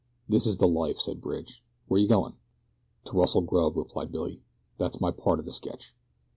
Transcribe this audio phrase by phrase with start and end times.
[0.27, 1.63] "This is the life," said Bridge.
[1.87, 2.33] "Where you going?"
[3.05, 4.41] "To rustle grub," replied Billy.
[4.79, 5.93] "That's my part o' the sketch."